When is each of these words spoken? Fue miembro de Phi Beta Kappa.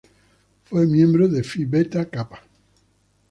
Fue 0.63 0.87
miembro 0.87 1.27
de 1.27 1.43
Phi 1.43 1.63
Beta 1.65 2.03
Kappa. 2.09 2.41